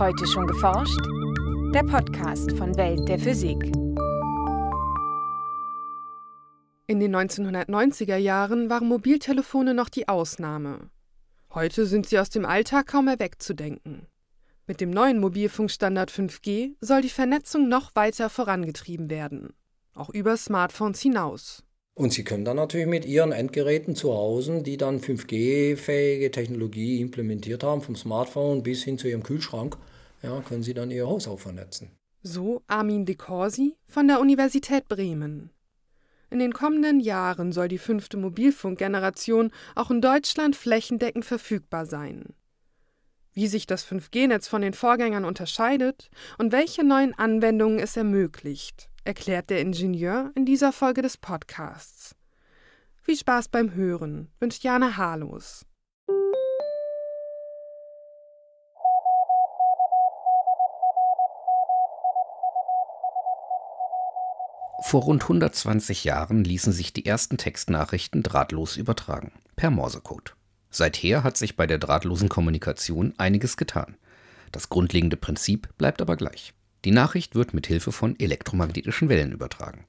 [0.00, 0.98] Heute schon geforscht?
[1.74, 3.62] Der Podcast von Welt der Physik.
[6.86, 10.88] In den 1990er Jahren waren Mobiltelefone noch die Ausnahme.
[11.52, 14.06] Heute sind sie aus dem Alltag kaum mehr wegzudenken.
[14.66, 19.52] Mit dem neuen Mobilfunkstandard 5G soll die Vernetzung noch weiter vorangetrieben werden,
[19.92, 21.62] auch über Smartphones hinaus.
[21.94, 27.62] Und Sie können dann natürlich mit Ihren Endgeräten zu Hause, die dann 5G-fähige Technologie implementiert
[27.62, 29.76] haben, vom Smartphone bis hin zu Ihrem Kühlschrank,
[30.22, 31.90] ja, können Sie dann Ihr Haus auch vernetzen.
[32.22, 35.50] So Armin de Corsi von der Universität Bremen.
[36.30, 42.34] In den kommenden Jahren soll die fünfte Mobilfunkgeneration auch in Deutschland flächendeckend verfügbar sein.
[43.32, 49.50] Wie sich das 5G-Netz von den Vorgängern unterscheidet und welche neuen Anwendungen es ermöglicht, erklärt
[49.50, 52.14] der Ingenieur in dieser Folge des Podcasts.
[53.02, 55.64] Viel Spaß beim Hören wünscht Jana Harlos.
[64.82, 70.34] Vor rund 120 Jahren ließen sich die ersten Textnachrichten drahtlos übertragen, per Morsecode.
[70.70, 73.96] Seither hat sich bei der drahtlosen Kommunikation einiges getan.
[74.52, 76.54] Das grundlegende Prinzip bleibt aber gleich.
[76.84, 79.84] Die Nachricht wird mit Hilfe von elektromagnetischen Wellen übertragen.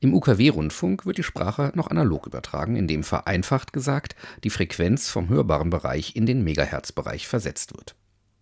[0.00, 5.70] Im UKW-Rundfunk wird die Sprache noch analog übertragen, indem vereinfacht gesagt die Frequenz vom hörbaren
[5.70, 7.94] Bereich in den Megahertz-Bereich versetzt wird.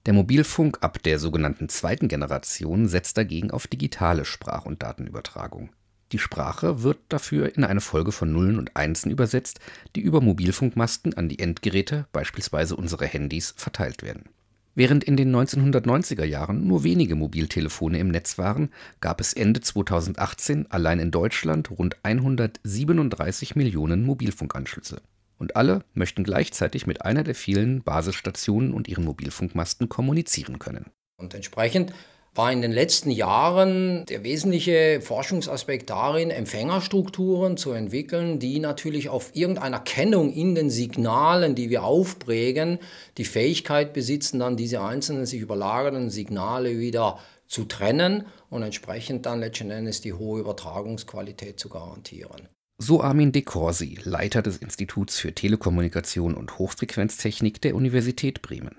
[0.06, 5.70] Der Mobilfunk ab der sogenannten zweiten Generation setzt dagegen auf digitale Sprach- und Datenübertragung.
[6.12, 9.60] Die Sprache wird dafür in eine Folge von Nullen und Einsen übersetzt,
[9.96, 14.28] die über Mobilfunkmasten an die Endgeräte, beispielsweise unsere Handys, verteilt werden
[14.74, 20.70] Während in den 1990er Jahren nur wenige Mobiltelefone im Netz waren, gab es Ende 2018
[20.70, 25.00] allein in Deutschland rund 137 Millionen Mobilfunkanschlüsse.
[25.38, 30.86] Und alle möchten gleichzeitig mit einer der vielen Basisstationen und ihren Mobilfunkmasten kommunizieren können.
[31.16, 31.92] Und entsprechend
[32.34, 39.30] war in den letzten Jahren der wesentliche Forschungsaspekt darin, Empfängerstrukturen zu entwickeln, die natürlich auf
[39.34, 42.78] irgendeiner Kennung in den Signalen, die wir aufprägen,
[43.18, 49.40] die Fähigkeit besitzen, dann diese einzelnen sich überlagernden Signale wieder zu trennen und entsprechend dann
[49.40, 52.48] letztendlich die hohe Übertragungsqualität zu garantieren.
[52.78, 58.76] So Armin de Corsi, Leiter des Instituts für Telekommunikation und Hochfrequenztechnik der Universität Bremen.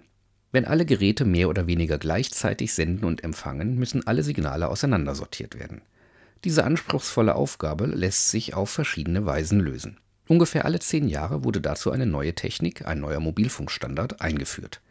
[0.51, 5.81] Wenn alle Geräte mehr oder weniger gleichzeitig senden und empfangen, müssen alle Signale auseinandersortiert werden.
[6.44, 9.97] Diese anspruchsvolle Aufgabe lässt sich auf verschiedene Weisen lösen.
[10.27, 14.81] Ungefähr alle zehn Jahre wurde dazu eine neue Technik, ein neuer Mobilfunkstandard, eingeführt.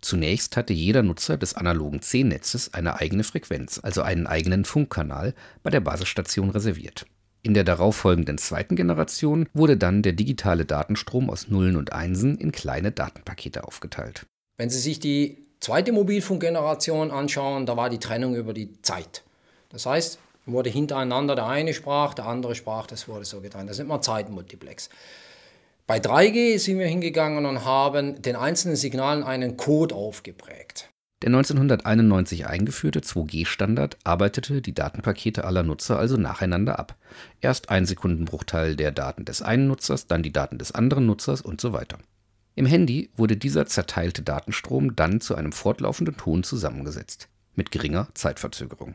[0.00, 5.68] Zunächst hatte jeder Nutzer des analogen C-Netzes eine eigene Frequenz, also einen eigenen Funkkanal, bei
[5.68, 7.06] der Basisstation reserviert.
[7.44, 12.52] In der darauffolgenden zweiten Generation wurde dann der digitale Datenstrom aus Nullen und Einsen in
[12.52, 14.24] kleine Datenpakete aufgeteilt.
[14.56, 19.24] Wenn Sie sich die zweite Mobilfunkgeneration anschauen, da war die Trennung über die Zeit.
[19.68, 23.66] Das heißt, wurde hintereinander der eine sprach, der andere sprach, das wurde so getan.
[23.66, 24.88] Das ist immer Zeitmultiplex.
[25.86, 30.88] Bei 3G sind wir hingegangen und haben den einzelnen Signalen einen Code aufgeprägt.
[31.24, 36.98] Der 1991 eingeführte 2G-Standard arbeitete die Datenpakete aller Nutzer also nacheinander ab.
[37.40, 41.62] Erst ein Sekundenbruchteil der Daten des einen Nutzers, dann die Daten des anderen Nutzers und
[41.62, 41.96] so weiter.
[42.56, 48.94] Im Handy wurde dieser zerteilte Datenstrom dann zu einem fortlaufenden Ton zusammengesetzt, mit geringer Zeitverzögerung.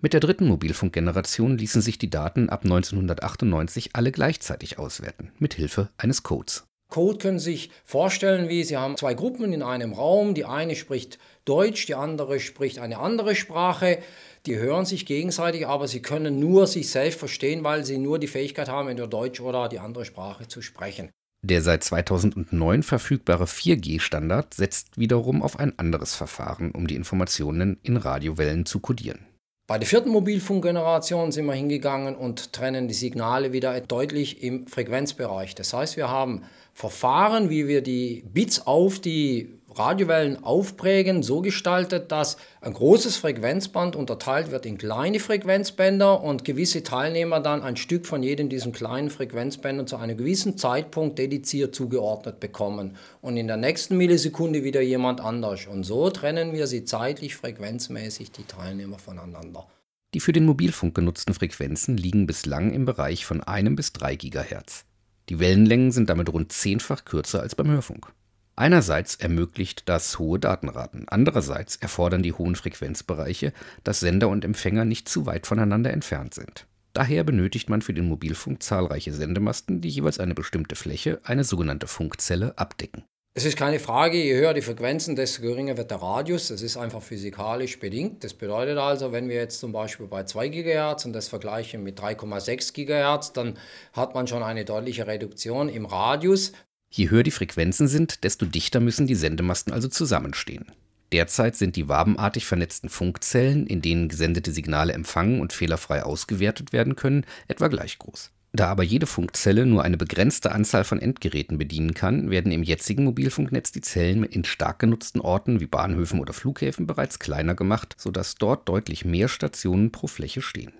[0.00, 5.90] Mit der dritten Mobilfunkgeneration ließen sich die Daten ab 1998 alle gleichzeitig auswerten, mit Hilfe
[5.98, 6.64] eines Codes.
[6.88, 10.34] Code können Sie sich vorstellen, wie Sie haben zwei Gruppen in einem Raum.
[10.34, 13.98] Die eine spricht Deutsch, die andere spricht eine andere Sprache.
[14.46, 18.28] Die hören sich gegenseitig, aber sie können nur sich selbst verstehen, weil sie nur die
[18.28, 21.10] Fähigkeit haben, entweder Deutsch oder die andere Sprache zu sprechen.
[21.42, 27.96] Der seit 2009 verfügbare 4G-Standard setzt wiederum auf ein anderes Verfahren, um die Informationen in
[27.96, 29.26] Radiowellen zu kodieren.
[29.66, 35.56] Bei der vierten Mobilfunkgeneration sind wir hingegangen und trennen die Signale wieder deutlich im Frequenzbereich.
[35.56, 42.12] Das heißt, wir haben Verfahren, wie wir die Bits auf die Radiowellen aufprägen, so gestaltet,
[42.12, 48.06] dass ein großes Frequenzband unterteilt wird in kleine Frequenzbänder und gewisse Teilnehmer dann ein Stück
[48.06, 53.56] von jedem diesen kleinen Frequenzbändern zu einem gewissen Zeitpunkt dediziert zugeordnet bekommen und in der
[53.56, 55.66] nächsten Millisekunde wieder jemand anders.
[55.66, 59.66] Und so trennen wir sie zeitlich frequenzmäßig die Teilnehmer voneinander.
[60.14, 64.84] Die für den Mobilfunk genutzten Frequenzen liegen bislang im Bereich von einem bis drei Gigahertz.
[65.28, 68.12] Die Wellenlängen sind damit rund zehnfach kürzer als beim Hörfunk.
[68.58, 73.52] Einerseits ermöglicht das hohe Datenraten, andererseits erfordern die hohen Frequenzbereiche,
[73.84, 76.66] dass Sender und Empfänger nicht zu weit voneinander entfernt sind.
[76.94, 81.86] Daher benötigt man für den Mobilfunk zahlreiche Sendemasten, die jeweils eine bestimmte Fläche, eine sogenannte
[81.86, 83.04] Funkzelle, abdecken.
[83.38, 86.48] Es ist keine Frage, je höher die Frequenzen, desto geringer wird der Radius.
[86.48, 88.24] Das ist einfach physikalisch bedingt.
[88.24, 92.00] Das bedeutet also, wenn wir jetzt zum Beispiel bei 2 GHz und das vergleichen mit
[92.00, 93.58] 3,6 GHz, dann
[93.92, 96.52] hat man schon eine deutliche Reduktion im Radius.
[96.90, 100.66] Je höher die Frequenzen sind, desto dichter müssen die Sendemasten also zusammenstehen.
[101.12, 106.96] Derzeit sind die wabenartig vernetzten Funkzellen, in denen gesendete Signale empfangen und fehlerfrei ausgewertet werden
[106.96, 108.32] können, etwa gleich groß.
[108.52, 113.04] Da aber jede Funkzelle nur eine begrenzte Anzahl von Endgeräten bedienen kann, werden im jetzigen
[113.04, 118.36] Mobilfunknetz die Zellen in stark genutzten Orten wie Bahnhöfen oder Flughäfen bereits kleiner gemacht, sodass
[118.36, 120.72] dort deutlich mehr Stationen pro Fläche stehen.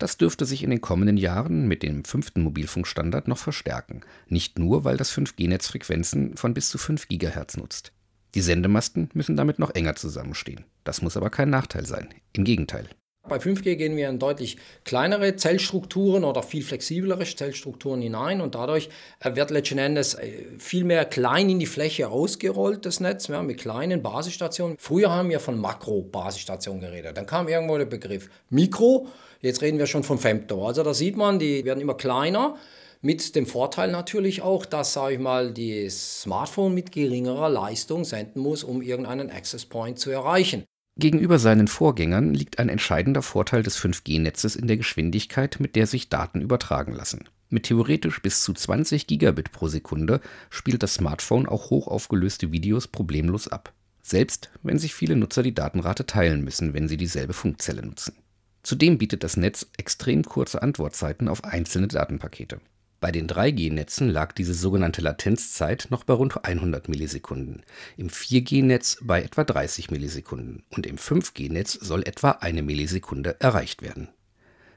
[0.00, 4.84] Das dürfte sich in den kommenden Jahren mit dem fünften Mobilfunkstandard noch verstärken, nicht nur,
[4.84, 7.92] weil das 5G-Netz Frequenzen von bis zu 5 GHz nutzt.
[8.34, 10.64] Die Sendemasten müssen damit noch enger zusammenstehen.
[10.84, 12.08] Das muss aber kein Nachteil sein.
[12.32, 12.88] Im Gegenteil.
[13.28, 18.88] Bei 5G gehen wir in deutlich kleinere Zellstrukturen oder viel flexiblere Zellstrukturen hinein und dadurch
[19.20, 23.42] äh, wird letzten Endes äh, viel mehr klein in die Fläche ausgerollt, das Netz, ja,
[23.42, 24.76] mit kleinen Basisstationen.
[24.80, 27.16] Früher haben wir von Makro-Basisstationen geredet.
[27.16, 29.06] Dann kam irgendwo der Begriff Mikro,
[29.42, 30.66] jetzt reden wir schon von Femto.
[30.66, 32.56] Also da sieht man, die werden immer kleiner.
[33.02, 38.40] Mit dem Vorteil natürlich auch, dass, sage ich mal, das Smartphone mit geringerer Leistung senden
[38.40, 40.64] muss, um irgendeinen Access Point zu erreichen.
[40.96, 46.08] Gegenüber seinen Vorgängern liegt ein entscheidender Vorteil des 5G-Netzes in der Geschwindigkeit, mit der sich
[46.08, 47.28] Daten übertragen lassen.
[47.48, 50.20] Mit theoretisch bis zu 20 Gigabit pro Sekunde
[50.50, 53.72] spielt das Smartphone auch hochaufgelöste Videos problemlos ab.
[54.02, 58.14] Selbst wenn sich viele Nutzer die Datenrate teilen müssen, wenn sie dieselbe Funkzelle nutzen.
[58.62, 62.60] Zudem bietet das Netz extrem kurze Antwortzeiten auf einzelne Datenpakete.
[63.00, 67.62] Bei den 3G-Netzen lag diese sogenannte Latenzzeit noch bei rund 100 Millisekunden,
[67.96, 74.08] im 4G-Netz bei etwa 30 Millisekunden und im 5G-Netz soll etwa eine Millisekunde erreicht werden.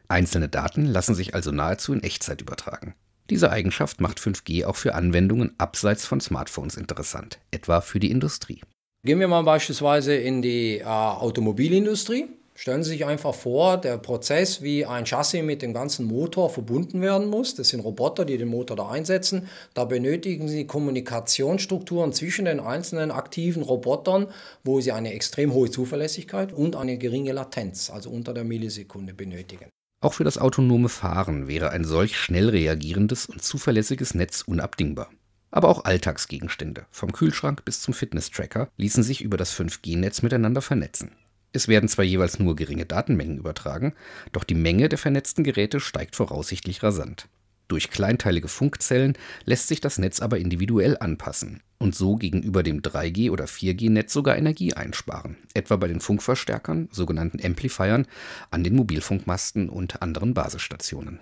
[0.07, 2.95] Einzelne Daten lassen sich also nahezu in Echtzeit übertragen.
[3.29, 8.61] Diese Eigenschaft macht 5G auch für Anwendungen abseits von Smartphones interessant, etwa für die Industrie.
[9.05, 12.27] Gehen wir mal beispielsweise in die äh, Automobilindustrie.
[12.55, 17.01] Stellen Sie sich einfach vor, der Prozess, wie ein Chassis mit dem ganzen Motor verbunden
[17.01, 17.55] werden muss.
[17.55, 19.47] Das sind Roboter, die den Motor da einsetzen.
[19.73, 24.27] Da benötigen Sie Kommunikationsstrukturen zwischen den einzelnen aktiven Robotern,
[24.63, 29.65] wo Sie eine extrem hohe Zuverlässigkeit und eine geringe Latenz, also unter der Millisekunde, benötigen.
[29.99, 35.09] Auch für das autonome Fahren wäre ein solch schnell reagierendes und zuverlässiges Netz unabdingbar.
[35.49, 41.11] Aber auch Alltagsgegenstände, vom Kühlschrank bis zum Fitness-Tracker, ließen sich über das 5G-Netz miteinander vernetzen.
[41.53, 43.93] Es werden zwar jeweils nur geringe Datenmengen übertragen,
[44.31, 47.29] doch die Menge der vernetzten Geräte steigt voraussichtlich rasant.
[47.67, 53.31] Durch kleinteilige Funkzellen lässt sich das Netz aber individuell anpassen und so gegenüber dem 3G-
[53.31, 58.05] oder 4G-Netz sogar Energie einsparen, etwa bei den Funkverstärkern, sogenannten Amplifiern,
[58.51, 61.19] an den Mobilfunkmasten und anderen Basisstationen.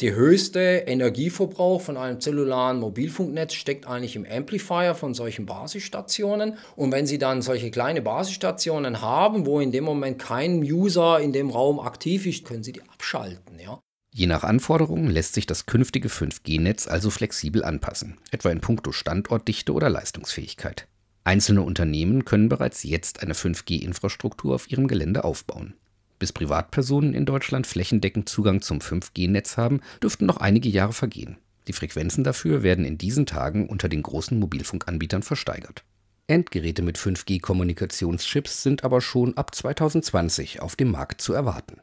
[0.00, 6.56] Der höchste Energieverbrauch von einem zellularen Mobilfunknetz steckt eigentlich im Amplifier von solchen Basisstationen.
[6.76, 11.32] Und wenn Sie dann solche kleine Basisstationen haben, wo in dem Moment kein User in
[11.32, 13.60] dem Raum aktiv ist, können Sie die abschalten.
[13.60, 13.80] Ja?
[14.14, 19.72] Je nach Anforderungen lässt sich das künftige 5G-Netz also flexibel anpassen, etwa in puncto Standortdichte
[19.72, 20.88] oder Leistungsfähigkeit.
[21.24, 25.74] Einzelne Unternehmen können bereits jetzt eine 5G-Infrastruktur auf ihrem Gelände aufbauen.
[26.22, 31.36] Bis Privatpersonen in Deutschland flächendeckend Zugang zum 5G-Netz haben, dürften noch einige Jahre vergehen.
[31.66, 35.82] Die Frequenzen dafür werden in diesen Tagen unter den großen Mobilfunkanbietern versteigert.
[36.28, 41.80] Endgeräte mit 5G-Kommunikationschips sind aber schon ab 2020 auf dem Markt zu erwarten.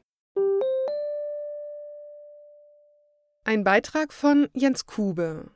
[3.43, 5.51] Ein Beitrag von Jens Kube.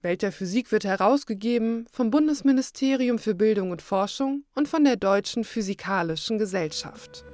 [0.00, 5.44] Welt der Physik wird herausgegeben vom Bundesministerium für Bildung und Forschung und von der Deutschen
[5.44, 7.26] Physikalischen Gesellschaft.